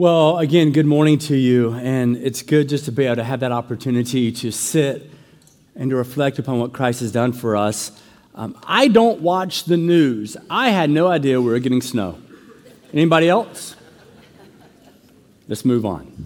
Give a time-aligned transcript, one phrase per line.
[0.00, 1.74] Well, again, good morning to you.
[1.74, 5.10] And it's good just to be able to have that opportunity to sit
[5.76, 7.92] and to reflect upon what Christ has done for us.
[8.34, 10.38] Um, I don't watch the news.
[10.48, 12.18] I had no idea we were getting snow.
[12.94, 13.76] Anybody else?
[15.48, 16.24] Let's move on.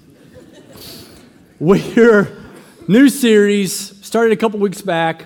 [1.59, 2.29] We're
[2.87, 3.75] new series
[4.07, 5.25] started a couple weeks back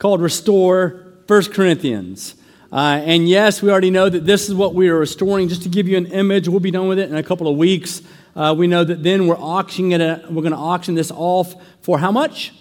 [0.00, 2.34] called Restore First Corinthians.
[2.76, 5.48] Uh, and yes, we already know that this is what we are restoring.
[5.48, 7.56] Just to give you an image, we'll be done with it in a couple of
[7.56, 8.02] weeks.
[8.34, 10.02] Uh, we know that then we're auctioning it.
[10.02, 12.52] Uh, we're going to auction this off for how much?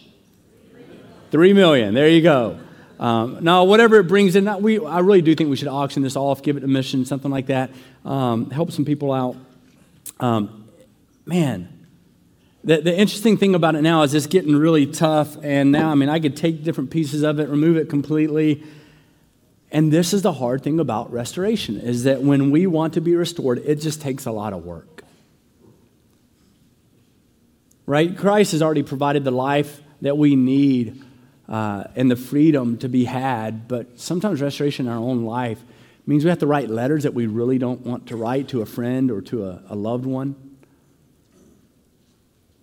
[1.31, 1.93] Three million.
[1.93, 2.57] There you go.
[2.97, 6.15] Um, now, whatever it brings in, we I really do think we should auction this
[6.15, 7.71] off, give it a mission, something like that.
[8.05, 9.35] Um, help some people out.
[10.21, 10.69] Um,
[11.25, 11.87] man,
[12.63, 15.35] the, the interesting thing about it now is it's getting really tough.
[15.43, 18.63] And now, I mean, I could take different pieces of it, remove it completely.
[19.75, 23.13] And this is the hard thing about restoration is that when we want to be
[23.13, 25.03] restored, it just takes a lot of work.
[27.85, 28.17] Right?
[28.17, 31.03] Christ has already provided the life that we need
[31.49, 35.61] uh, and the freedom to be had, but sometimes restoration in our own life
[36.05, 38.65] means we have to write letters that we really don't want to write to a
[38.65, 40.57] friend or to a, a loved one.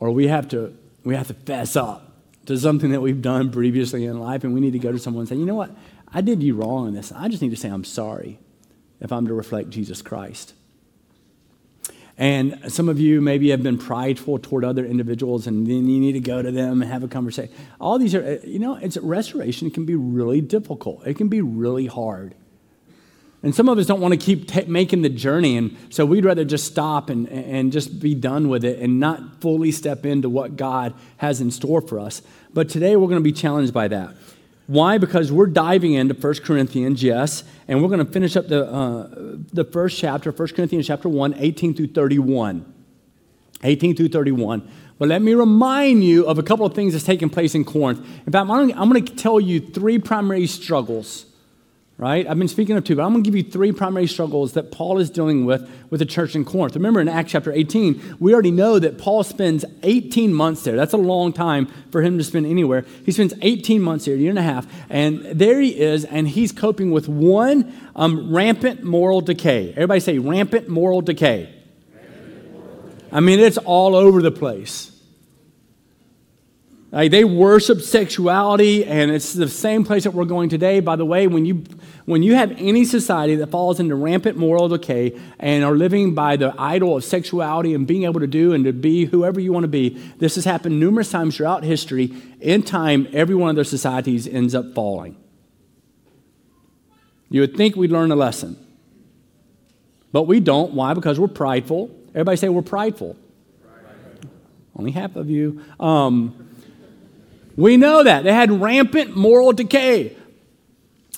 [0.00, 2.10] Or we have to we have to fess up
[2.46, 5.22] to something that we've done previously in life, and we need to go to someone
[5.22, 5.70] and say, you know what?
[6.12, 7.12] I did you wrong in this.
[7.12, 8.38] I just need to say I'm sorry
[9.00, 10.54] if I'm to reflect Jesus Christ.
[12.18, 16.12] And some of you maybe have been prideful toward other individuals, and then you need
[16.12, 17.52] to go to them and have a conversation.
[17.80, 21.06] All these are, you know, it's restoration can be really difficult.
[21.06, 22.34] It can be really hard.
[23.42, 26.24] And some of us don't want to keep t- making the journey, and so we'd
[26.24, 30.28] rather just stop and, and just be done with it and not fully step into
[30.28, 32.22] what God has in store for us.
[32.54, 34.14] But today we're going to be challenged by that.
[34.72, 34.96] Why?
[34.96, 39.06] Because we're diving into 1 Corinthians, yes, and we're going to finish up the, uh,
[39.52, 42.72] the first chapter, 1 Corinthians chapter 1, 18 through 31.
[43.62, 44.66] 18 through 31.
[44.98, 47.98] But let me remind you of a couple of things that's taking place in Corinth.
[48.26, 51.26] In fact, I'm going to tell you three primary struggles
[52.02, 52.26] right?
[52.26, 54.72] I've been speaking of two, but I'm going to give you three primary struggles that
[54.72, 56.74] Paul is dealing with with the church in Corinth.
[56.74, 60.74] Remember in Acts chapter 18, we already know that Paul spends 18 months there.
[60.74, 62.84] That's a long time for him to spend anywhere.
[63.06, 66.26] He spends 18 months here, a year and a half, and there he is, and
[66.26, 69.70] he's coping with one um, rampant moral decay.
[69.70, 71.54] Everybody say rampant moral decay.
[73.12, 74.91] I mean, it's all over the place.
[76.92, 80.80] Like they worship sexuality, and it's the same place that we're going today.
[80.80, 81.64] By the way, when you
[82.04, 86.36] when you have any society that falls into rampant moral decay and are living by
[86.36, 89.64] the idol of sexuality and being able to do and to be whoever you want
[89.64, 89.88] to be,
[90.18, 92.12] this has happened numerous times throughout history.
[92.42, 95.16] In time, every one of those societies ends up falling.
[97.30, 98.58] You would think we'd learn a lesson,
[100.12, 100.74] but we don't.
[100.74, 100.92] Why?
[100.92, 101.90] Because we're prideful.
[102.10, 103.16] Everybody say we're prideful.
[104.76, 105.62] Only half of you.
[105.80, 106.50] Um,
[107.62, 108.24] we know that.
[108.24, 110.16] They had rampant moral decay.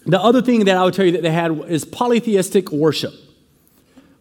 [0.04, 3.14] The other thing that I would tell you that they had is polytheistic worship.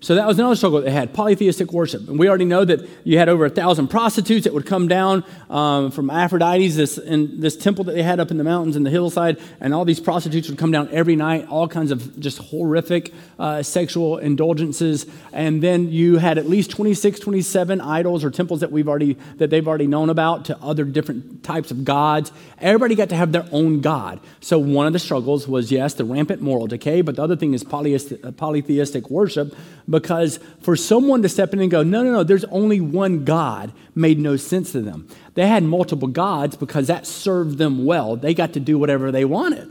[0.04, 2.10] So that was another struggle they had polytheistic worship.
[2.10, 5.24] And we already know that you had over a thousand prostitutes that would come down
[5.50, 8.86] um, from Aphrodite's, this, in this temple that they had up in the mountains and
[8.86, 9.40] the hillside.
[9.62, 13.64] And all these prostitutes would come down every night, all kinds of just horrific uh,
[13.64, 15.06] sexual indulgences.
[15.32, 19.52] And then you had at least 26, 27 idols or temples that, we've already, that
[19.52, 22.34] they've already known about to other different types of gods.
[22.60, 24.20] Everybody got to have their own God.
[24.42, 27.54] So one of the struggles was, yes, the rampant moral decay, but the other thing
[27.54, 29.56] is polytheistic worship
[29.94, 33.72] because for someone to step in and go, no, no, no, there's only one God,
[33.94, 35.08] made no sense to them.
[35.36, 38.16] They had multiple gods because that served them well.
[38.16, 39.70] They got to do whatever they wanted.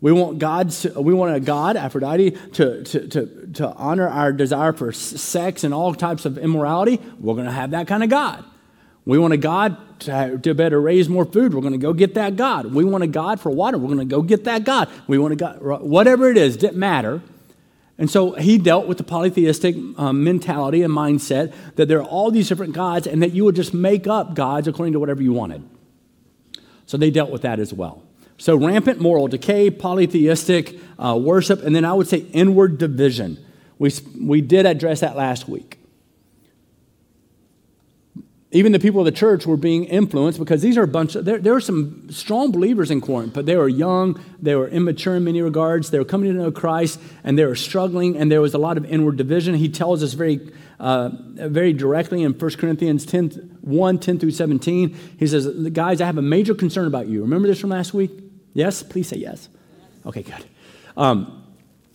[0.00, 4.72] We want God's, we want a God, Aphrodite, to, to, to, to honor our desire
[4.72, 7.00] for sex and all types of immorality.
[7.18, 8.44] We're going to have that kind of God.
[9.04, 11.52] We want a God to, to better raise more food.
[11.52, 12.72] We're going to go get that God.
[12.72, 13.76] We want a God for water.
[13.76, 14.88] We're going to go get that God.
[15.08, 17.22] We want a God, whatever it is, didn't matter.
[17.96, 22.30] And so he dealt with the polytheistic um, mentality and mindset that there are all
[22.30, 25.32] these different gods and that you would just make up gods according to whatever you
[25.32, 25.62] wanted.
[26.86, 28.02] So they dealt with that as well.
[28.36, 33.38] So rampant moral decay, polytheistic uh, worship, and then I would say inward division.
[33.78, 35.78] We, we did address that last week.
[38.54, 41.24] Even the people of the church were being influenced because these are a bunch of,
[41.24, 45.16] there, there were some strong believers in Corinth, but they were young, they were immature
[45.16, 48.40] in many regards, they were coming to know Christ, and they were struggling, and there
[48.40, 49.56] was a lot of inward division.
[49.56, 54.96] He tells us very, uh, very directly in 1 Corinthians 10, 1 10 through 17.
[55.18, 57.22] He says, Guys, I have a major concern about you.
[57.22, 58.12] Remember this from last week?
[58.52, 58.84] Yes?
[58.84, 59.48] Please say yes.
[60.06, 60.44] Okay, good.
[60.96, 61.43] Um,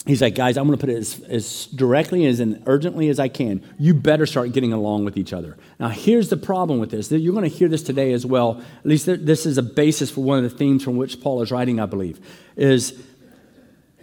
[0.09, 3.19] He's like, guys, I'm going to put it as, as directly as and urgently as
[3.19, 3.63] I can.
[3.77, 5.55] You better start getting along with each other.
[5.79, 7.11] Now, here's the problem with this.
[7.11, 8.59] You're going to hear this today as well.
[8.79, 11.51] At least this is a basis for one of the themes from which Paul is
[11.51, 12.19] writing, I believe.
[12.55, 12.99] Is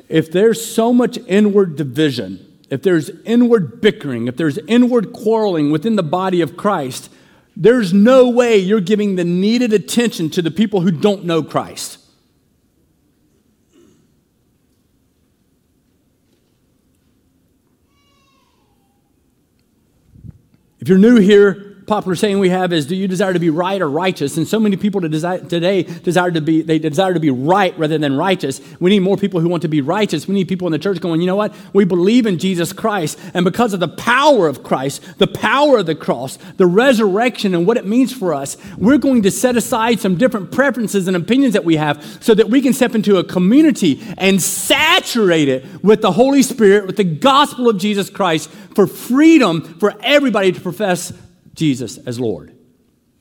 [0.09, 5.97] if there's so much inward division, if there's inward bickering, if there's inward quarreling within
[5.97, 7.11] the body of Christ,
[7.57, 11.99] there's no way you're giving the needed attention to the people who don't know Christ.
[20.87, 23.81] If you're new here, popular saying we have is, do you desire to be right
[23.81, 24.37] or righteous?
[24.37, 28.17] And so many people today desire to be, they desire to be right rather than
[28.17, 28.61] righteous.
[28.81, 30.27] We need more people who want to be righteous.
[30.27, 31.55] We need people in the church going, you know what?
[31.73, 33.19] We believe in Jesus Christ.
[33.35, 37.67] And because of the power of Christ, the power of the cross, the resurrection, and
[37.67, 41.55] what it means for us, we're going to set aside some different preferences and opinions
[41.55, 46.03] that we have so that we can step into a community and saturate it with
[46.03, 51.13] the Holy Spirit, with the gospel of Jesus Christ for freedom for everybody to profess
[51.57, 52.55] Jesus as Lord.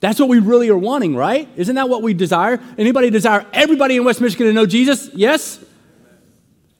[0.01, 1.49] That's what we really are wanting, right?
[1.55, 2.59] Isn't that what we desire?
[2.77, 5.09] Anybody desire everybody in West Michigan to know Jesus?
[5.13, 5.63] Yes?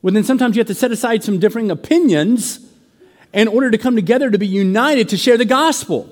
[0.02, 2.60] Well, then sometimes you have to set aside some differing opinions
[3.34, 6.10] in order to come together to be united to share the gospel.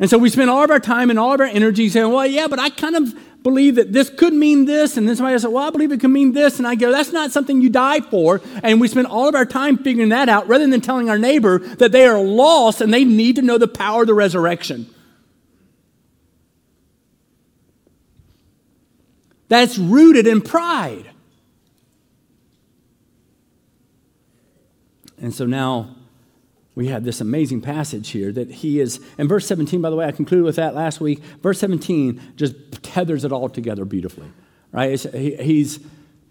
[0.00, 2.26] And so we spend all of our time and all of our energy saying, well,
[2.26, 5.42] yeah, but I kind of believe that this could mean this, and then somebody else
[5.42, 6.58] said, Well, I believe it could mean this.
[6.58, 8.40] And I go, That's not something you die for.
[8.62, 11.58] And we spend all of our time figuring that out rather than telling our neighbor
[11.58, 14.92] that they are lost and they need to know the power of the resurrection.
[19.48, 21.10] That's rooted in pride.
[25.20, 25.96] And so now
[26.78, 30.06] we have this amazing passage here that he is, and verse 17, by the way,
[30.06, 31.18] I concluded with that last week.
[31.42, 32.54] Verse 17 just
[32.84, 34.28] tethers it all together beautifully,
[34.70, 34.96] right?
[34.96, 35.80] He, he's,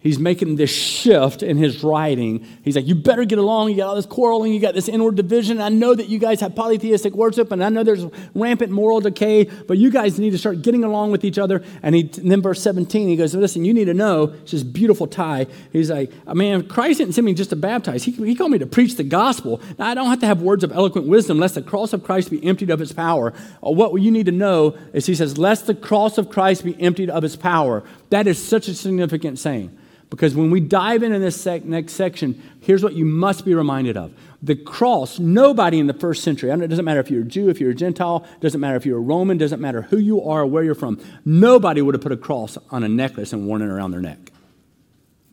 [0.07, 2.45] he's making this shift in his writing.
[2.63, 3.69] He's like, You better get along.
[3.69, 4.53] You got all this quarreling.
[4.53, 5.59] You got this inward division.
[5.59, 9.43] I know that you guys have polytheistic worship, and I know there's rampant moral decay,
[9.43, 11.63] but you guys need to start getting along with each other.
[11.83, 14.63] And, he, and then, verse 17, he goes, Listen, you need to know, it's this
[14.63, 15.45] beautiful tie.
[15.71, 18.67] He's like, Man, Christ didn't send me just to baptize, he, he called me to
[18.67, 19.61] preach the gospel.
[19.77, 22.31] Now, I don't have to have words of eloquent wisdom, lest the cross of Christ
[22.31, 23.33] be emptied of its power.
[23.65, 26.79] Uh, what you need to know is, he says, Lest the cross of Christ be
[26.81, 27.83] emptied of its power.
[28.09, 29.77] That is such a significant saying.
[30.09, 33.97] Because when we dive into this sec- next section, here's what you must be reminded
[33.97, 34.13] of.
[34.41, 37.59] The cross, nobody in the first century, it doesn't matter if you're a Jew, if
[37.59, 40.45] you're a Gentile, doesn't matter if you're a Roman, doesn't matter who you are or
[40.45, 43.67] where you're from, nobody would have put a cross on a necklace and worn it
[43.67, 44.31] around their neck.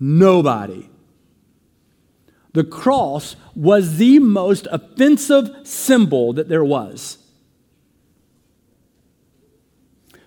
[0.01, 0.89] Nobody.
[2.53, 7.19] The cross was the most offensive symbol that there was.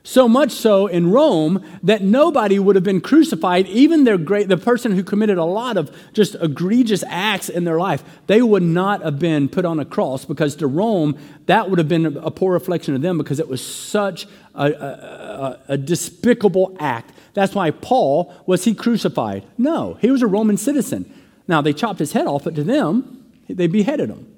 [0.07, 4.55] So much so in Rome that nobody would have been crucified, even their great, the
[4.55, 9.03] person who committed a lot of just egregious acts in their life, they would not
[9.03, 11.17] have been put on a cross because to Rome,
[11.47, 15.59] that would have been a poor reflection of them because it was such a, a,
[15.73, 17.11] a despicable act.
[17.33, 19.43] That's why Paul, was he crucified?
[19.57, 21.13] No, he was a Roman citizen.
[21.49, 24.33] Now, they chopped his head off, but to them, they beheaded him.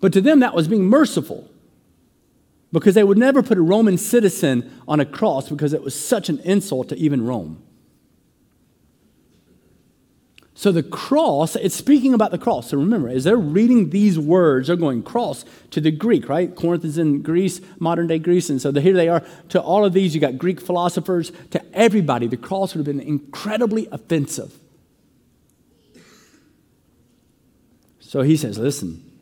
[0.00, 1.48] But to them, that was being merciful
[2.74, 6.28] because they would never put a Roman citizen on a cross because it was such
[6.28, 7.62] an insult to even Rome.
[10.56, 12.70] So the cross, it's speaking about the cross.
[12.70, 16.54] So remember, as they're reading these words, they're going cross to the Greek, right?
[16.54, 18.50] Corinth is in Greece, modern day Greece.
[18.50, 19.24] And so here they are.
[19.50, 21.32] To all of these, you got Greek philosophers.
[21.50, 24.58] To everybody, the cross would have been incredibly offensive.
[28.00, 29.13] So he says, listen,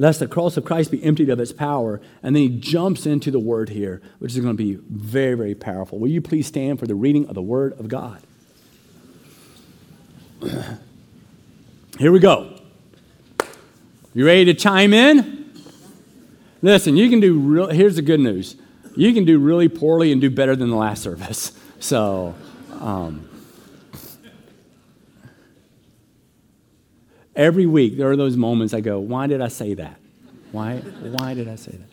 [0.00, 2.00] lest the cross of Christ be emptied of its power.
[2.22, 5.54] And then he jumps into the word here, which is going to be very, very
[5.54, 5.98] powerful.
[5.98, 8.22] Will you please stand for the reading of the word of God?
[11.98, 12.58] Here we go.
[14.14, 15.52] You ready to chime in?
[16.62, 18.56] Listen, you can do real, here's the good news.
[18.96, 21.52] You can do really poorly and do better than the last service.
[21.82, 22.34] So,
[22.78, 23.26] um,
[27.36, 29.96] Every week, there are those moments I go, why did I say that?
[30.52, 31.88] Why, why did I say that?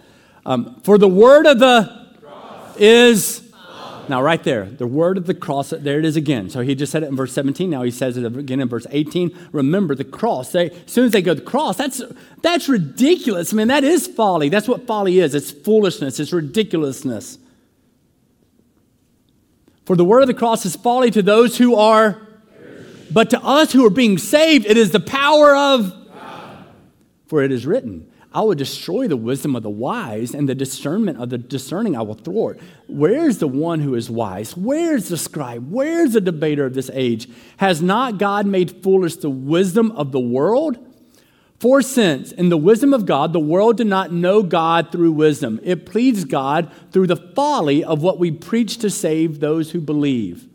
[0.46, 2.78] Um, for the word of the cross.
[2.78, 3.44] is.
[4.10, 6.50] Now, right there, the word of the cross, there it is again.
[6.50, 7.70] So he just said it in verse 17.
[7.70, 9.38] Now he says it again in verse 18.
[9.52, 10.54] Remember the cross.
[10.54, 12.02] They, as soon as they go, the cross, that's,
[12.42, 13.52] that's ridiculous.
[13.52, 14.48] I mean, that is folly.
[14.48, 17.38] That's what folly is it's foolishness, it's ridiculousness.
[19.84, 22.27] For the word of the cross is folly to those who are
[23.12, 26.66] but to us who are being saved, it is the power of God.
[27.28, 31.20] For it is written, I will destroy the wisdom of the wise, and the discernment
[31.20, 32.60] of the discerning I will thwart.
[32.88, 34.56] Where's the one who is wise?
[34.56, 35.72] Where's the scribe?
[35.72, 37.30] Where's the debater of this age?
[37.58, 40.78] Has not God made foolish the wisdom of the world?
[41.60, 45.60] For since in the wisdom of God, the world did not know God through wisdom,
[45.64, 50.47] it pleads God through the folly of what we preach to save those who believe.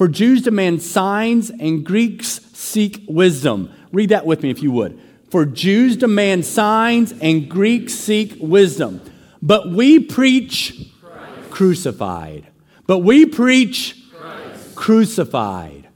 [0.00, 3.70] For Jews demand signs and Greeks seek wisdom.
[3.92, 4.98] Read that with me if you would.
[5.30, 9.02] For Jews demand signs and Greeks seek wisdom.
[9.42, 11.50] But we preach Christ.
[11.50, 12.46] crucified.
[12.86, 14.74] But we preach Christ.
[14.74, 15.88] crucified.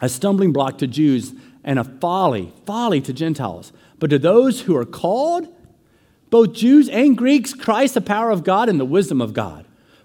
[0.00, 3.72] A stumbling block to Jews and a folly, folly to Gentiles.
[3.98, 5.52] But to those who are called,
[6.30, 9.66] both Jews and Greeks, Christ, the power of God and the wisdom of God.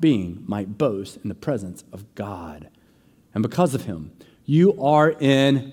[0.00, 2.68] being might boast in the presence of God.
[3.34, 4.12] And because of him,
[4.44, 5.72] you are in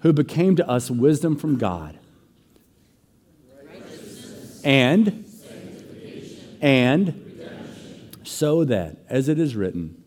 [0.00, 1.98] who became to us wisdom from God.
[4.62, 5.24] And,
[6.60, 7.26] and,
[8.22, 10.02] so that, as it is written,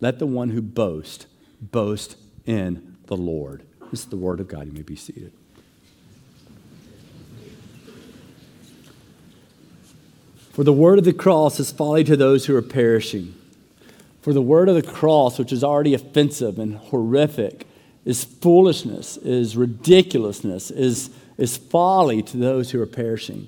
[0.00, 1.26] let the one who boasts
[1.60, 3.64] boast in the Lord.
[3.90, 4.66] This is the word of God.
[4.66, 5.32] You may be seated.
[10.58, 13.32] For the word of the cross is folly to those who are perishing.
[14.22, 17.64] For the word of the cross, which is already offensive and horrific,
[18.04, 23.46] is foolishness, is ridiculousness, is, is folly to those who are perishing.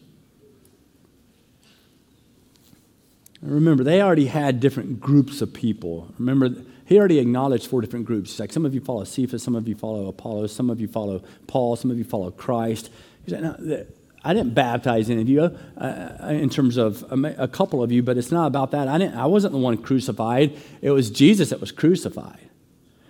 [3.42, 6.14] Remember, they already had different groups of people.
[6.16, 8.30] Remember, he already acknowledged four different groups.
[8.30, 10.86] He's like, some of you follow Cephas, some of you follow Apollos, some of you
[10.86, 12.88] follow Paul, some of you follow Christ.
[13.24, 13.84] He said, no,
[14.22, 18.02] I didn't baptize any of you, uh, in terms of a, a, couple of you,
[18.02, 18.86] but it's not about that.
[18.86, 20.58] I, didn't, I wasn't the one crucified.
[20.82, 22.50] It was Jesus that was crucified.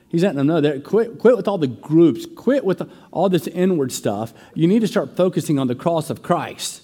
[0.09, 3.47] He's letting them know that quit, quit with all the groups, quit with all this
[3.49, 4.33] inward stuff.
[4.55, 6.83] You need to start focusing on the cross of Christ.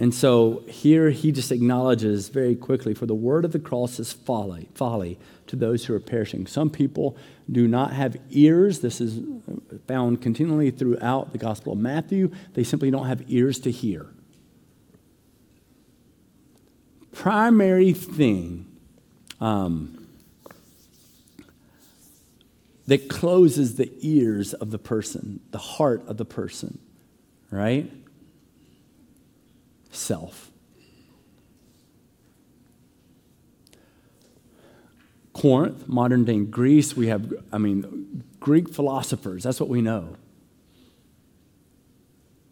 [0.00, 4.12] And so here he just acknowledges very quickly for the word of the cross is
[4.12, 5.18] folly, folly
[5.50, 6.46] to those who are perishing.
[6.46, 7.16] Some people
[7.50, 8.80] do not have ears.
[8.80, 9.20] This is
[9.88, 12.30] found continually throughout the Gospel of Matthew.
[12.54, 14.06] They simply don't have ears to hear.
[17.10, 18.66] Primary thing
[19.40, 20.06] um,
[22.86, 26.78] that closes the ears of the person, the heart of the person,
[27.50, 27.90] right?
[29.90, 30.52] Self.
[35.40, 40.16] Corinth, modern day Greece, we have, I mean, Greek philosophers, that's what we know.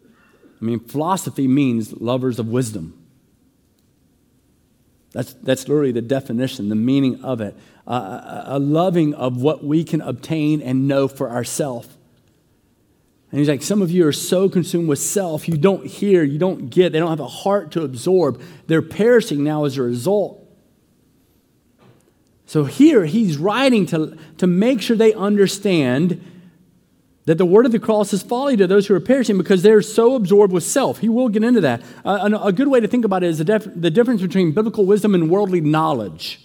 [0.03, 2.99] I mean, philosophy means lovers of wisdom.
[5.11, 7.55] That's, that's literally the definition, the meaning of it.
[7.87, 11.89] Uh, a loving of what we can obtain and know for ourselves.
[13.29, 16.39] And he's like, some of you are so consumed with self, you don't hear, you
[16.39, 18.41] don't get, they don't have a heart to absorb.
[18.65, 20.43] They're perishing now as a result.
[22.49, 26.19] So here he's writing to, to make sure they understand
[27.25, 29.83] that the word of the cross is folly to those who are perishing because they're
[29.83, 30.97] so absorbed with self.
[30.97, 31.83] He will get into that.
[32.03, 34.87] Uh, a good way to think about it is the, def- the difference between biblical
[34.87, 36.43] wisdom and worldly knowledge.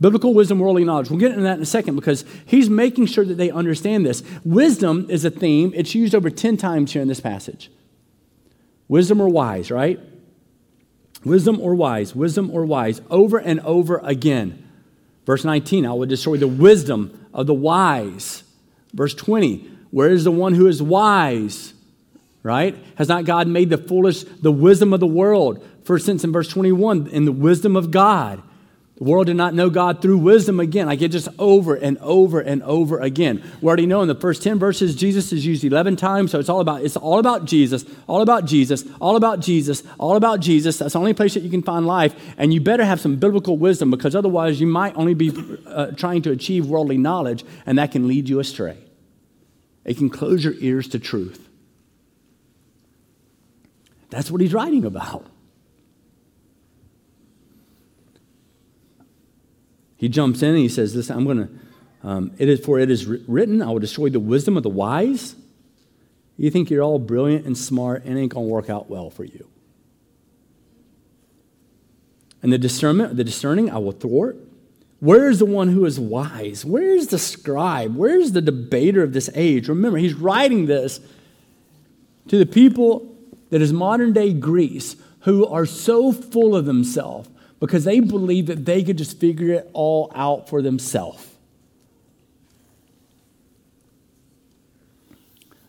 [0.00, 1.08] Biblical wisdom, worldly knowledge.
[1.08, 4.24] We'll get into that in a second because he's making sure that they understand this.
[4.44, 7.70] Wisdom is a theme, it's used over 10 times here in this passage.
[8.88, 10.00] Wisdom or wise, right?
[11.24, 14.68] Wisdom or wise, wisdom or wise, over and over again.
[15.24, 18.42] Verse 19, I will destroy the wisdom of the wise.
[18.92, 21.74] Verse 20, where is the one who is wise?
[22.42, 22.76] Right?
[22.96, 25.64] Has not God made the foolish the wisdom of the world?
[25.84, 28.42] First sense in verse 21, in the wisdom of God.
[28.96, 30.86] The world did not know God through wisdom again.
[30.86, 33.42] Like it just over and over and over again.
[33.60, 36.30] We already know in the first 10 verses, Jesus is used 11 times.
[36.30, 40.16] So it's all about, it's all about Jesus, all about Jesus, all about Jesus, all
[40.16, 40.76] about Jesus.
[40.78, 42.14] That's the only place that you can find life.
[42.36, 45.32] And you better have some biblical wisdom because otherwise you might only be
[45.66, 48.76] uh, trying to achieve worldly knowledge and that can lead you astray.
[49.84, 51.48] It can close your ears to truth.
[54.10, 55.26] That's what he's writing about.
[60.02, 61.48] He jumps in and he says, Listen, I'm going to
[62.02, 65.36] Um, it is for it is written, I will destroy the wisdom of the wise.
[66.36, 69.46] You think you're all brilliant and smart, and ain't gonna work out well for you.
[72.42, 74.36] And the discernment, the discerning, I will thwart.
[74.98, 76.64] Where is the one who is wise?
[76.64, 77.94] Where is the scribe?
[77.94, 79.68] Where is the debater of this age?
[79.68, 80.98] Remember, he's writing this
[82.26, 83.14] to the people
[83.50, 87.28] that is modern day Greece who are so full of themselves
[87.62, 91.24] because they believe that they could just figure it all out for themselves.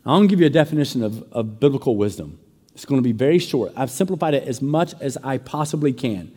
[0.04, 2.40] I'm going to give you a definition of, of biblical wisdom.
[2.74, 3.74] It's going to be very short.
[3.76, 6.32] I've simplified it as much as I possibly can.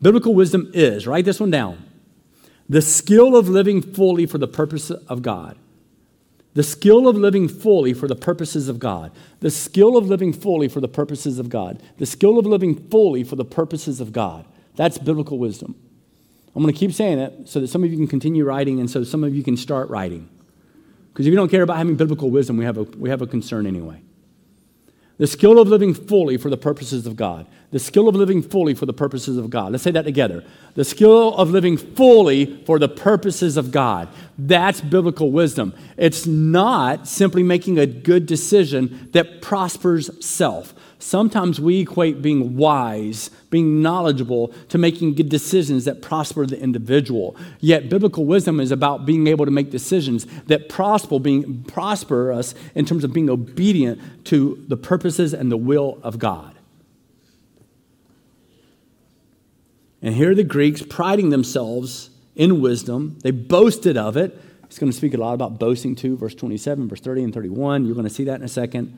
[0.00, 1.84] Biblical wisdom is, write this one down
[2.66, 5.58] the skill of living fully for the purpose of God.
[6.54, 9.12] The skill of living fully for the purposes of God.
[9.40, 11.82] The skill of living fully for the purposes of God.
[11.98, 14.46] The skill of living fully for the purposes of God.
[14.80, 15.74] That's biblical wisdom.
[16.56, 18.90] I'm going to keep saying it so that some of you can continue writing and
[18.90, 20.26] so some of you can start writing.
[21.12, 23.26] Because if you don't care about having biblical wisdom, we have a, we have a
[23.26, 24.00] concern anyway.
[25.18, 27.46] The skill of living fully for the purposes of God.
[27.72, 29.70] The skill of living fully for the purposes of God.
[29.70, 30.42] Let's say that together.
[30.74, 34.08] The skill of living fully for the purposes of God.
[34.36, 35.72] That's biblical wisdom.
[35.96, 40.74] It's not simply making a good decision that prospers self.
[40.98, 47.36] Sometimes we equate being wise, being knowledgeable, to making good decisions that prosper the individual.
[47.60, 52.54] Yet biblical wisdom is about being able to make decisions that prosper, being prosper us
[52.74, 56.56] in terms of being obedient to the purposes and the will of God.
[60.02, 63.18] And here are the Greeks priding themselves in wisdom.
[63.22, 64.38] They boasted of it.
[64.66, 67.84] He's going to speak a lot about boasting too, verse 27, verse 30, and 31.
[67.84, 68.96] You're going to see that in a second.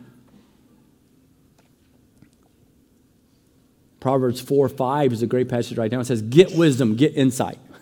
[4.01, 6.01] Proverbs 4 5 is a great passage right now.
[6.01, 7.59] It says, Get wisdom, get insight.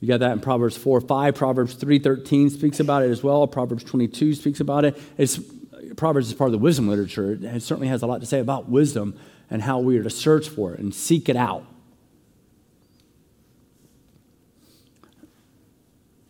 [0.00, 1.34] you got that in Proverbs 4 5.
[1.34, 3.46] Proverbs 3 13 speaks about it as well.
[3.46, 4.98] Proverbs 22 speaks about it.
[5.16, 5.38] It's,
[5.96, 7.38] Proverbs is part of the wisdom literature.
[7.40, 9.18] It certainly has a lot to say about wisdom
[9.50, 11.64] and how we are to search for it and seek it out.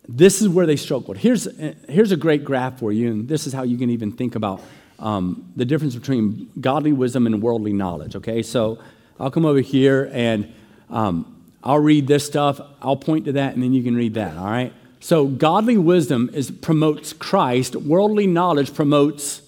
[0.09, 1.17] This is where they struggled.
[1.17, 1.49] Here's,
[1.89, 4.61] here's a great graph for you, and this is how you can even think about
[4.99, 8.43] um, the difference between godly wisdom and worldly knowledge, okay?
[8.43, 8.79] So
[9.19, 10.53] I'll come over here and
[10.91, 14.37] um, I'll read this stuff, I'll point to that, and then you can read that,
[14.37, 14.73] all right?
[15.01, 19.43] So godly wisdom is, promotes Christ, worldly knowledge promotes.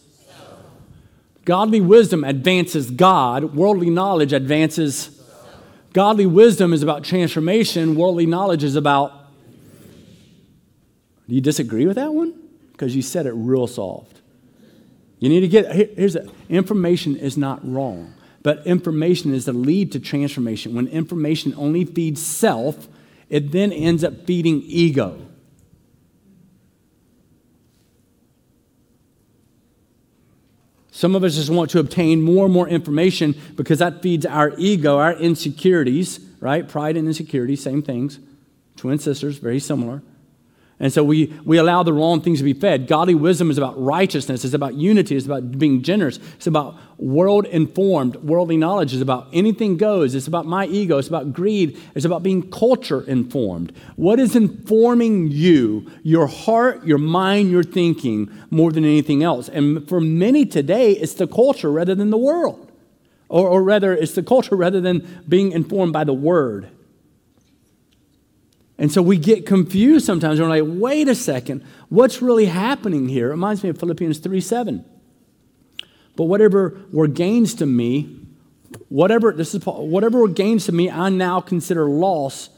[1.45, 5.23] Godly wisdom advances God, worldly knowledge advances.
[5.93, 9.13] Godly wisdom is about transformation, worldly knowledge is about.
[11.29, 12.35] Do you disagree with that one?
[12.73, 14.21] Because you said it real soft.
[15.21, 19.93] You need to get, here's the information is not wrong, but information is the lead
[19.93, 20.75] to transformation.
[20.75, 22.89] When information only feeds self,
[23.31, 25.27] it then ends up feeding ego.
[30.95, 34.55] Some of us just want to obtain more and more information because that feeds our
[34.57, 36.69] ego, our insecurities, right?
[36.69, 38.21] Pride and insecurity, same things.
[38.77, 40.05] Twin sisters, very similar.
[40.85, 42.87] And so we, we allow the wrong things to be fed.
[42.87, 47.47] Godly wisdom is about righteousness, it's about unity, it's about being generous, it's about world
[47.47, 48.17] informed.
[48.17, 52.23] Worldly knowledge it's about anything goes, it's about my ego, it's about greed, it's about
[52.23, 53.73] being culture informed.
[53.97, 59.49] What is informing you, your heart, your mind, your thinking, more than anything else?
[59.49, 62.71] And for many today, it's the culture rather than the world.
[63.31, 66.69] Or, or rather, it's the culture rather than being informed by the word.
[68.79, 70.41] And so we get confused sometimes.
[70.41, 73.29] We're like, wait a second, what's really happening here?
[73.29, 74.85] It reminds me of Philippians 3 7.
[76.17, 78.21] But whatever were gains to me,
[78.89, 82.51] whatever this is whatever were gains to me, I now consider loss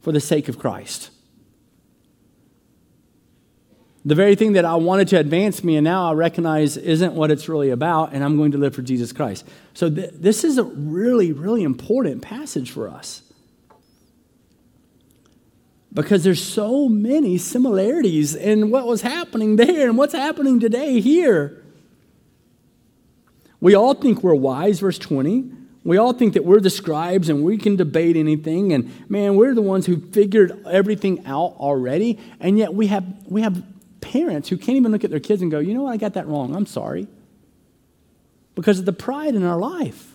[0.00, 1.10] for the sake of Christ.
[4.04, 7.30] The very thing that I wanted to advance me and now I recognize isn't what
[7.30, 9.46] it's really about, and I'm going to live for Jesus Christ.
[9.74, 13.22] So, th- this is a really, really important passage for us
[15.92, 21.62] because there's so many similarities in what was happening there and what's happening today here.
[23.60, 25.50] We all think we're wise, verse 20.
[25.82, 28.72] We all think that we're the scribes and we can debate anything.
[28.72, 32.18] And man, we're the ones who figured everything out already.
[32.38, 33.62] And yet we have, we have
[34.00, 36.14] parents who can't even look at their kids and go, you know what, I got
[36.14, 36.54] that wrong.
[36.54, 37.08] I'm sorry.
[38.54, 40.09] Because of the pride in our life.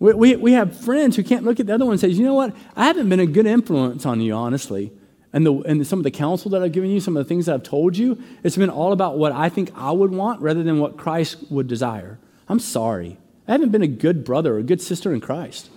[0.00, 2.24] We, we, we have friends who can't look at the other one and say, you
[2.24, 2.56] know what?
[2.74, 4.90] I haven't been a good influence on you, honestly.
[5.32, 7.46] And, the, and some of the counsel that I've given you, some of the things
[7.46, 10.64] that I've told you, it's been all about what I think I would want rather
[10.64, 12.18] than what Christ would desire.
[12.48, 13.18] I'm sorry.
[13.46, 15.70] I haven't been a good brother or a good sister in Christ.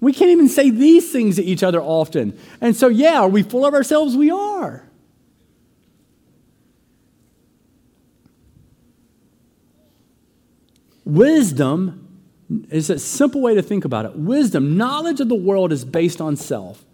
[0.00, 2.38] We can't even say these things to each other often.
[2.60, 4.16] And so, yeah, are we full of ourselves?
[4.16, 4.84] We are.
[11.04, 12.03] Wisdom
[12.70, 14.16] is a simple way to think about it.
[14.16, 16.84] Wisdom, knowledge of the world is based on self.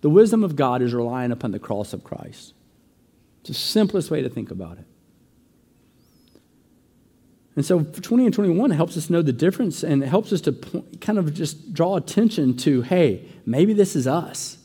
[0.00, 2.54] The wisdom of God is relying upon the cross of Christ.
[3.40, 4.84] It's the simplest way to think about it.
[7.56, 10.52] And so 20 and 21 helps us know the difference and it helps us to
[10.52, 14.58] point, kind of just draw attention to hey, maybe this is us.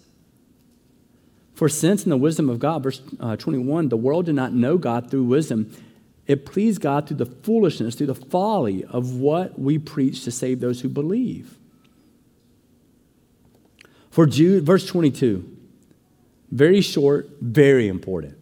[1.53, 4.77] For since in the wisdom of God, verse uh, 21, the world did not know
[4.77, 5.71] God through wisdom,
[6.29, 10.59] it pleased God through the foolishness, through the folly of what we preach to save
[10.59, 11.57] those who believe.
[14.11, 15.57] For Jude, verse 22,
[16.51, 18.37] very short, very important.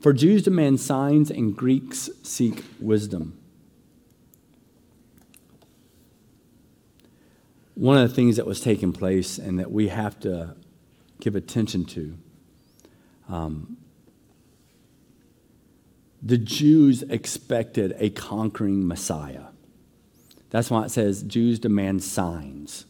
[0.00, 3.38] For Jews demand signs and Greeks seek wisdom.
[7.74, 10.56] One of the things that was taking place and that we have to
[11.20, 12.16] give attention to
[13.28, 13.76] um,
[16.22, 19.44] the Jews expected a conquering Messiah.
[20.50, 22.86] That's why it says Jews demand signs.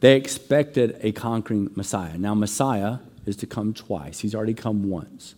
[0.00, 2.18] They expected a conquering Messiah.
[2.18, 5.34] Now, Messiah is to come twice, he's already come once.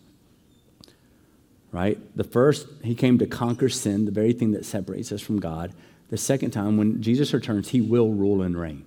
[1.72, 1.98] Right?
[2.16, 5.72] The first, he came to conquer sin, the very thing that separates us from God.
[6.08, 8.84] The second time, when Jesus returns, he will rule and reign.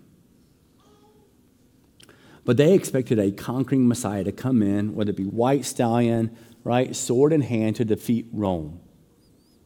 [2.46, 6.95] But they expected a conquering Messiah to come in, whether it be white stallion, right,
[6.95, 8.80] sword in hand to defeat Rome.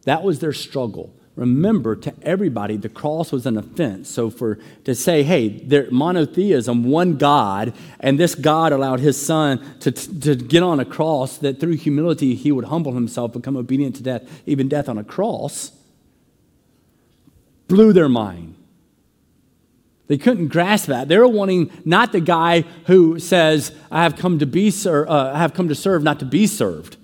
[0.06, 1.16] That was their struggle.
[1.36, 4.08] Remember, to everybody, the cross was an offense.
[4.08, 9.80] So, for to say, hey, there monotheism, one God, and this God allowed his son
[9.80, 13.96] to, to get on a cross, that through humility he would humble himself, become obedient
[13.96, 15.72] to death, even death on a cross,
[17.68, 18.56] blew their mind.
[20.08, 21.08] They couldn't grasp that.
[21.08, 25.34] They were wanting not the guy who says, I have come to be ser- uh,
[25.34, 26.98] I have come to serve, not to be served.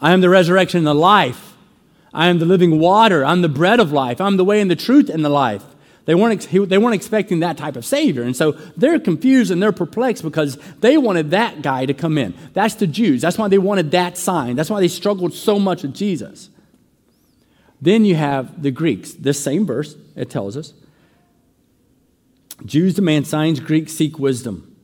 [0.00, 1.56] I am the resurrection and the life.
[2.14, 3.24] I am the living water.
[3.24, 4.20] I'm the bread of life.
[4.20, 5.64] I'm the way and the truth and the life.
[6.04, 8.22] They weren't, they weren't expecting that type of Savior.
[8.22, 12.34] And so they're confused and they're perplexed because they wanted that guy to come in.
[12.54, 13.22] That's the Jews.
[13.22, 14.56] That's why they wanted that sign.
[14.56, 16.50] That's why they struggled so much with Jesus.
[17.80, 19.12] Then you have the Greeks.
[19.12, 20.72] This same verse, it tells us.
[22.64, 24.76] Jews demand signs, Greeks seek wisdom.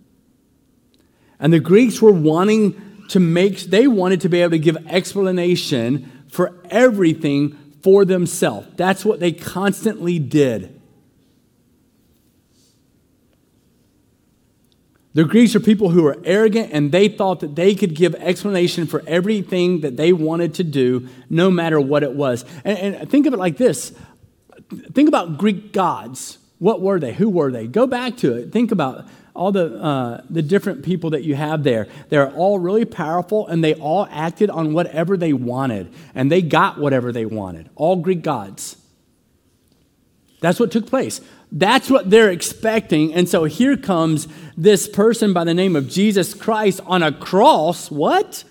[1.41, 6.25] And the Greeks were wanting to make, they wanted to be able to give explanation
[6.29, 8.69] for everything for themselves.
[8.77, 10.79] That's what they constantly did.
[15.14, 18.87] The Greeks are people who were arrogant and they thought that they could give explanation
[18.87, 22.45] for everything that they wanted to do, no matter what it was.
[22.64, 23.93] And, and think of it like this
[24.93, 26.38] think about Greek gods.
[26.59, 27.12] What were they?
[27.12, 27.66] Who were they?
[27.66, 28.53] Go back to it.
[28.53, 31.87] Think about all the, uh, the different people that you have there.
[32.09, 36.79] They're all really powerful and they all acted on whatever they wanted and they got
[36.79, 37.71] whatever they wanted.
[37.77, 38.77] All Greek gods.
[40.40, 41.21] That's what took place.
[41.51, 43.14] That's what they're expecting.
[43.14, 47.90] And so here comes this person by the name of Jesus Christ on a cross.
[47.90, 48.42] What?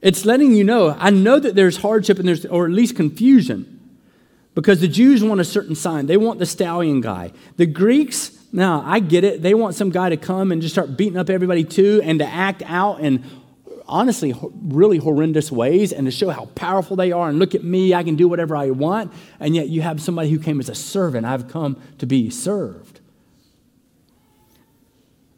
[0.00, 3.79] It's letting you know, I know that there's hardship and there's, or at least confusion
[4.54, 6.06] because the Jews want a certain sign.
[6.06, 7.32] They want the stallion guy.
[7.56, 9.42] The Greeks, now I get it.
[9.42, 12.26] They want some guy to come and just start beating up everybody too and to
[12.26, 13.24] act out in
[13.86, 17.92] honestly really horrendous ways and to show how powerful they are and look at me,
[17.92, 19.12] I can do whatever I want.
[19.38, 21.26] And yet you have somebody who came as a servant.
[21.26, 23.00] I've come to be served.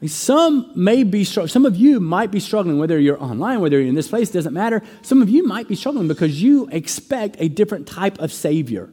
[0.06, 1.22] Some may be.
[1.22, 4.52] Some of you might be struggling, whether you're online, whether you're in this place, doesn't
[4.52, 4.82] matter.
[5.02, 8.90] Some of you might be struggling because you expect a different type of Savior.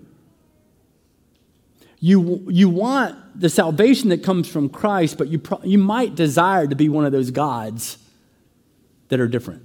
[2.00, 6.66] You, you want the salvation that comes from Christ, but you, pro- you might desire
[6.66, 7.98] to be one of those gods
[9.10, 9.64] that are different.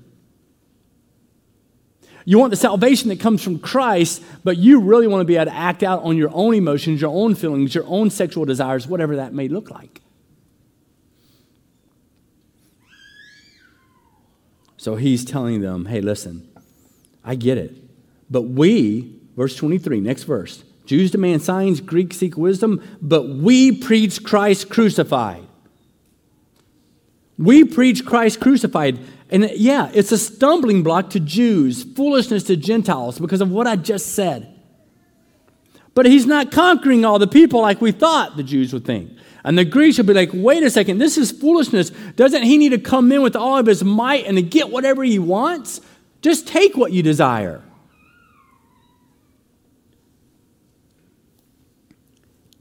[2.24, 5.46] You want the salvation that comes from Christ, but you really want to be able
[5.46, 9.16] to act out on your own emotions, your own feelings, your own sexual desires, whatever
[9.16, 10.00] that may look like.
[14.78, 16.48] So he's telling them, hey, listen,
[17.22, 17.76] I get it.
[18.30, 24.22] But we, verse 23, next verse, Jews demand signs, Greeks seek wisdom, but we preach
[24.22, 25.46] Christ crucified.
[27.38, 28.98] We preach Christ crucified.
[29.30, 33.76] And yeah, it's a stumbling block to Jews, foolishness to Gentiles because of what I
[33.76, 34.50] just said.
[35.94, 39.10] But he's not conquering all the people like we thought the Jews would think.
[39.44, 41.90] And the Greeks would be like, wait a second, this is foolishness.
[42.16, 45.02] Doesn't he need to come in with all of his might and to get whatever
[45.02, 45.80] he wants?
[46.22, 47.62] Just take what you desire.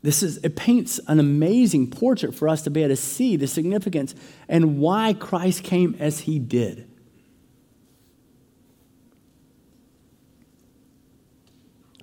[0.03, 3.47] This is it paints an amazing portrait for us to be able to see the
[3.47, 4.13] significance
[4.49, 6.89] and why Christ came as he did.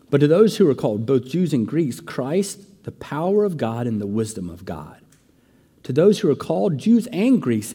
[0.08, 3.86] But to those who are called, both Jews and Greeks, Christ, the power of God
[3.86, 5.00] and the wisdom of God.
[5.84, 7.74] To those who are called, Jews and Greeks,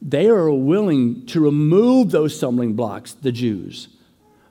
[0.00, 3.88] they are willing to remove those stumbling blocks, the Jews.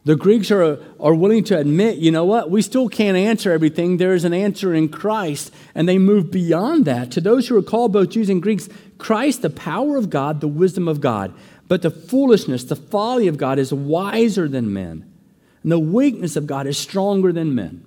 [0.03, 3.97] The Greeks are, are willing to admit, you know what, we still can't answer everything.
[3.97, 7.11] There is an answer in Christ, and they move beyond that.
[7.11, 10.47] To those who are called both Jews and Greeks, Christ, the power of God, the
[10.47, 11.33] wisdom of God.
[11.67, 15.11] But the foolishness, the folly of God is wiser than men.
[15.61, 17.85] And the weakness of God is stronger than men.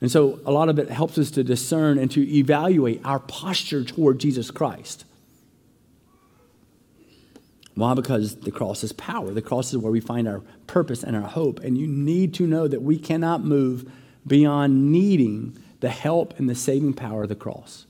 [0.00, 3.84] And so a lot of it helps us to discern and to evaluate our posture
[3.84, 5.04] toward Jesus Christ.
[7.76, 7.92] Why?
[7.92, 9.30] Because the cross is power.
[9.32, 11.60] The cross is where we find our purpose and our hope.
[11.60, 13.90] And you need to know that we cannot move
[14.26, 17.86] beyond needing the help and the saving power of the cross.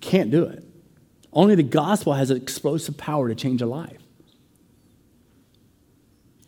[0.00, 0.64] Can't do it.
[1.34, 3.99] Only the gospel has an explosive power to change a life.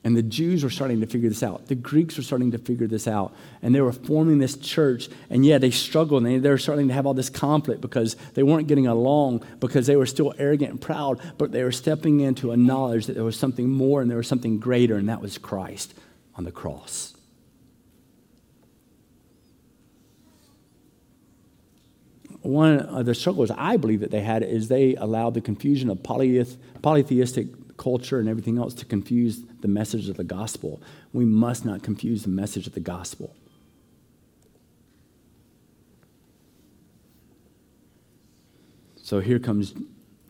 [0.04, 1.68] And the Jews were starting to figure this out.
[1.68, 3.34] The Greeks were starting to figure this out.
[3.62, 5.08] And they were forming this church.
[5.30, 8.42] And yeah, they struggled and they, were starting to have all this conflict because they
[8.42, 12.50] weren't getting along because they were still arrogant and proud, but they were stepping into
[12.50, 15.38] a knowledge that there was something more and there was something greater, and that was
[15.38, 15.94] Christ
[16.34, 17.14] on the cross.
[22.40, 26.02] One of the struggles I believe that they had is they allowed the confusion of
[26.02, 27.46] polytheistic
[27.82, 30.80] culture and everything else to confuse the message of the gospel.
[31.12, 33.34] We must not confuse the message of the gospel.
[39.02, 39.74] So here comes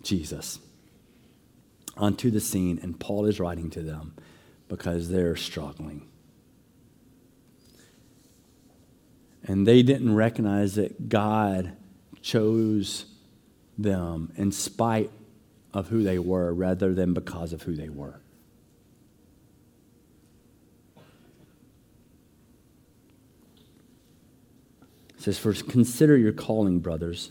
[0.02, 0.60] Jesus
[1.98, 4.14] onto the scene, and Paul is writing to them
[4.68, 6.08] because they're struggling.
[9.44, 11.76] And they didn't recognize that God
[12.22, 13.04] chose
[13.76, 15.10] them in spite
[15.74, 18.20] of who they were rather than because of who they were.
[25.16, 27.30] It says, First, consider your calling, brothers.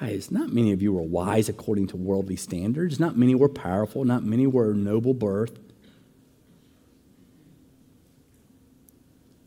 [0.00, 3.00] Guys, not many of you were wise according to worldly standards.
[3.00, 4.04] Not many were powerful.
[4.04, 5.58] Not many were noble birth.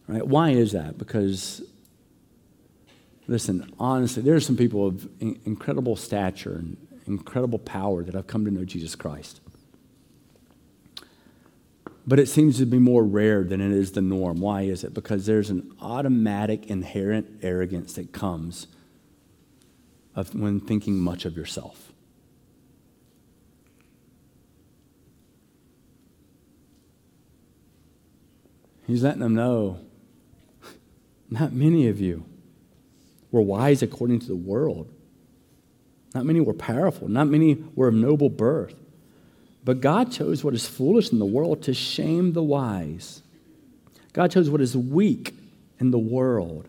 [0.08, 0.26] Right?
[0.26, 0.98] Why is that?
[0.98, 1.62] Because
[3.30, 8.44] Listen, honestly, there are some people of incredible stature and incredible power that have come
[8.44, 9.40] to know Jesus Christ.
[12.08, 14.40] But it seems to be more rare than it is the norm.
[14.40, 14.96] Why is it?
[14.96, 18.66] Because there's an automatic, inherent arrogance that comes
[20.16, 21.94] of when thinking much of yourself.
[28.88, 29.82] He's letting them know
[31.30, 32.26] not many of you
[33.32, 34.92] were wise according to the world.
[36.16, 37.08] Not many were powerful.
[37.08, 38.76] Not many were of noble birth.
[39.64, 43.22] But God chose what is foolish in the world to shame the wise.
[44.14, 45.36] God chose what is weak
[45.80, 46.68] in the world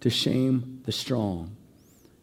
[0.00, 1.56] to shame the strong.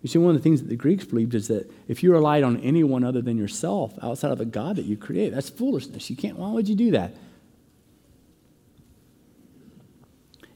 [0.01, 2.43] You see, one of the things that the Greeks believed is that if you relied
[2.43, 6.09] on anyone other than yourself outside of the God that you create, that's foolishness.
[6.09, 7.15] You can't, why would you do that?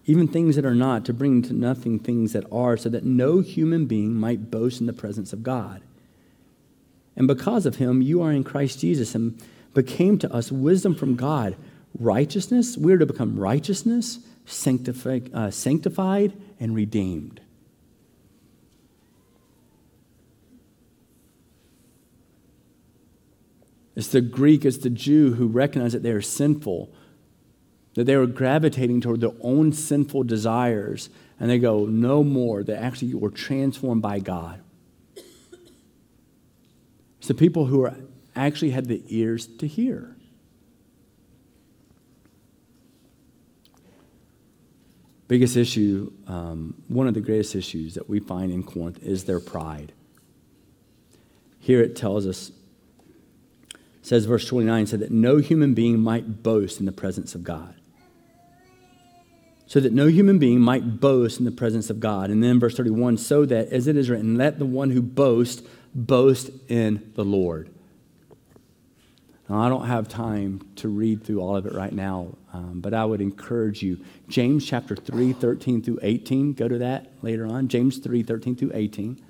[0.08, 3.42] Even things that are not, to bring to nothing things that are, so that no
[3.42, 5.82] human being might boast in the presence of God.
[7.18, 9.42] And because of him, you are in Christ Jesus and
[9.74, 11.58] became to us wisdom from God,
[12.00, 12.78] righteousness.
[12.78, 17.42] We are to become righteousness, sanctified, uh, sanctified and redeemed.
[23.98, 26.94] It's the Greek, it's the Jew who recognize that they are sinful
[27.98, 32.62] that they were gravitating toward their own sinful desires, and they go, no more.
[32.62, 34.62] They actually were transformed by God.
[37.18, 37.96] It's the people who are,
[38.36, 40.16] actually had the ears to hear.
[45.28, 49.40] Biggest issue, um, one of the greatest issues that we find in Corinth is their
[49.40, 49.92] pride.
[51.60, 52.52] Here it tells us,
[54.04, 57.74] says verse 29, said that no human being might boast in the presence of God
[59.68, 62.30] so that no human being might boast in the presence of God.
[62.30, 65.62] And then verse 31 so that, as it is written, let the one who boasts
[65.94, 67.70] boast in the Lord.
[69.50, 72.94] Now, I don't have time to read through all of it right now, um, but
[72.94, 74.00] I would encourage you.
[74.28, 77.68] James chapter 3, 13 through 18, go to that later on.
[77.68, 79.22] James 3, 13 through 18.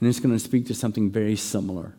[0.00, 1.94] And it's going to speak to something very similar.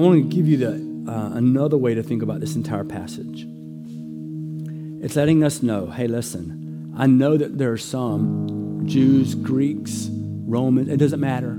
[0.00, 3.46] Want to give you the, uh, another way to think about this entire passage.
[5.02, 10.88] It's letting us know hey, listen, I know that there are some Jews, Greeks, Romans,
[10.88, 11.58] it doesn't matter,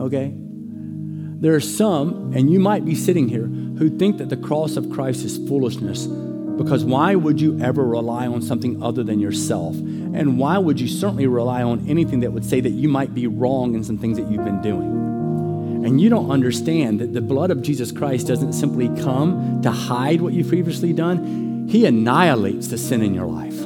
[0.00, 0.32] okay?
[0.34, 4.90] There are some, and you might be sitting here, who think that the cross of
[4.90, 6.06] Christ is foolishness
[6.56, 9.74] because why would you ever rely on something other than yourself?
[9.74, 13.26] And why would you certainly rely on anything that would say that you might be
[13.26, 15.11] wrong in some things that you've been doing?
[15.84, 20.20] And you don't understand that the blood of Jesus Christ doesn't simply come to hide
[20.20, 23.56] what you've previously done, He annihilates the sin in your life.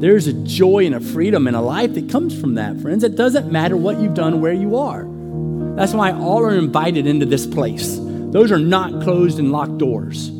[0.00, 3.04] There's a joy and a freedom and a life that comes from that, friends.
[3.04, 5.06] It doesn't matter what you've done, where you are.
[5.76, 7.98] That's why all are invited into this place.
[7.98, 10.30] Those are not closed and locked doors.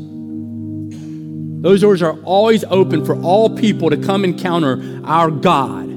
[1.63, 5.92] Those doors are always open for all people to come encounter our God.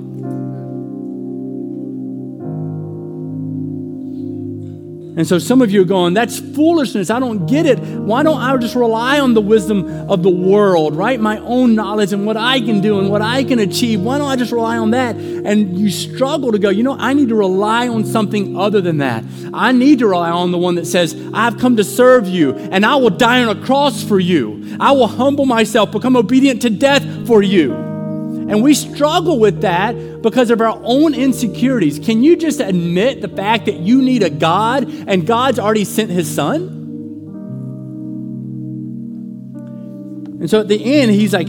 [5.18, 7.10] And so some of you are going, that's foolishness.
[7.10, 7.80] I don't get it.
[7.80, 11.20] Why don't I just rely on the wisdom of the world, right?
[11.20, 14.02] My own knowledge and what I can do and what I can achieve.
[14.02, 15.16] Why don't I just rely on that?
[15.16, 18.98] And you struggle to go, you know, I need to rely on something other than
[18.98, 19.24] that.
[19.54, 22.86] I need to rely on the one that says, I've come to serve you and
[22.86, 24.78] I will die on a cross for you.
[24.82, 27.85] I will humble myself, become obedient to death for you.
[28.48, 31.98] And we struggle with that because of our own insecurities.
[31.98, 36.12] Can you just admit the fact that you need a God and God's already sent
[36.12, 36.76] his son?
[40.40, 41.48] And so at the end, he's like,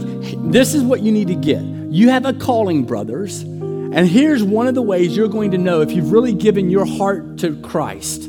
[0.51, 1.61] This is what you need to get.
[1.61, 3.43] You have a calling, brothers.
[3.43, 6.85] And here's one of the ways you're going to know if you've really given your
[6.85, 8.23] heart to Christ.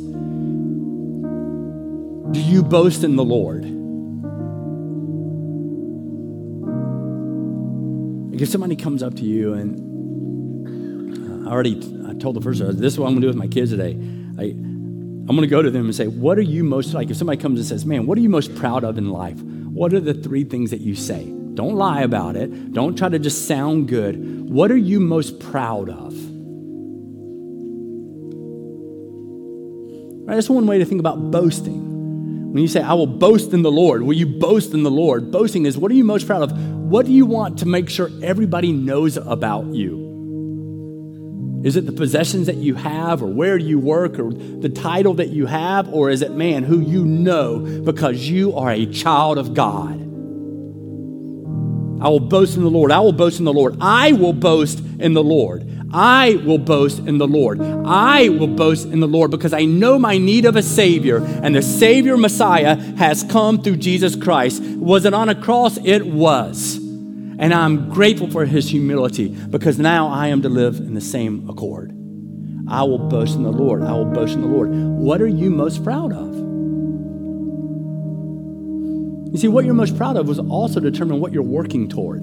[2.33, 3.78] Do you boast in the Lord?
[8.39, 11.77] Like if somebody comes up to you and uh, I already
[12.09, 13.95] I told the first this is what I'm gonna do with my kids today.
[14.39, 17.11] I, I'm gonna go to them and say, what are you most like?
[17.11, 19.41] If somebody comes and says, man, what are you most proud of in life?
[19.43, 21.25] What are the three things that you say?
[21.55, 22.73] Don't lie about it.
[22.73, 24.49] Don't try to just sound good.
[24.49, 26.15] What are you most proud of?
[30.29, 32.53] Right, that's one way to think about boasting.
[32.53, 35.33] When you say, I will boast in the Lord, will you boast in the Lord?
[35.33, 36.78] Boasting is what are you most proud of?
[36.89, 41.61] What do you want to make sure everybody knows about you?
[41.63, 45.29] Is it the possessions that you have, or where you work, or the title that
[45.29, 49.53] you have, or is it man who you know because you are a child of
[49.53, 50.01] God?
[52.01, 52.91] I will boast in the Lord.
[52.91, 53.77] I will boast in the Lord.
[53.83, 55.68] I will boast in the Lord.
[55.93, 57.61] I will boast in the Lord.
[57.61, 61.55] I will boast in the Lord because I know my need of a Savior, and
[61.55, 64.63] the Savior Messiah has come through Jesus Christ.
[64.63, 65.79] Was it on a cross?
[65.83, 66.77] It was.
[66.77, 71.49] And I'm grateful for his humility because now I am to live in the same
[71.49, 71.93] accord.
[72.69, 73.83] I will boast in the Lord.
[73.83, 74.71] I will boast in the Lord.
[74.71, 76.35] What are you most proud of?
[79.33, 82.23] You see, what you're most proud of was also determine what you're working toward.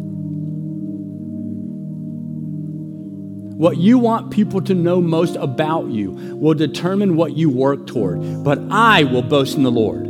[3.58, 8.44] What you want people to know most about you will determine what you work toward.
[8.44, 10.06] But I will boast in the Lord.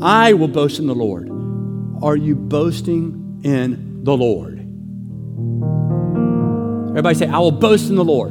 [0.00, 1.28] I will boast in the Lord.
[2.02, 4.60] Are you boasting in the Lord?
[6.90, 8.30] Everybody say, I will boast in the Lord.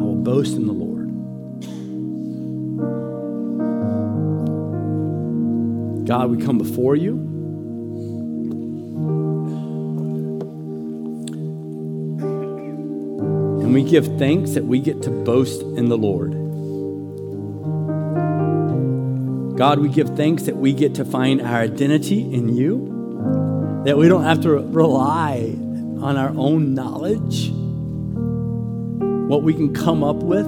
[0.00, 1.06] I will boast in the Lord.
[6.08, 7.31] God, we come before you.
[13.72, 16.32] And we give thanks that we get to boast in the Lord.
[19.56, 24.08] God, we give thanks that we get to find our identity in you, that we
[24.08, 25.56] don't have to rely
[26.02, 27.50] on our own knowledge,
[29.30, 30.44] what we can come up with,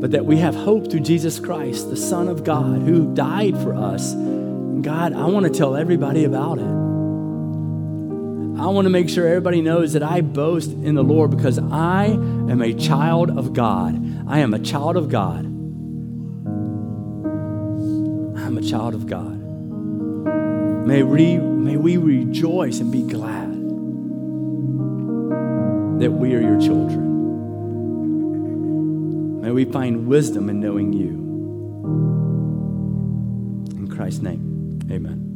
[0.00, 3.74] but that we have hope through Jesus Christ, the Son of God, who died for
[3.74, 4.14] us.
[4.14, 6.77] God, I want to tell everybody about it.
[8.58, 12.06] I want to make sure everybody knows that I boast in the Lord because I
[12.06, 13.94] am a child of God.
[14.28, 15.44] I am a child of God.
[18.36, 19.38] I'm a child of God.
[20.86, 23.52] May we, may we rejoice and be glad
[26.00, 27.06] that we are your children.
[29.40, 31.10] May we find wisdom in knowing you.
[33.76, 35.27] In Christ's name, amen.